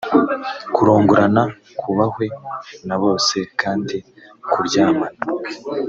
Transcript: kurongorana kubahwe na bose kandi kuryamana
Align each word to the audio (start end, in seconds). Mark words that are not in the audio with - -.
kurongorana 0.75 1.43
kubahwe 1.79 2.25
na 2.87 2.95
bose 3.03 3.37
kandi 3.61 3.97
kuryamana 4.51 5.19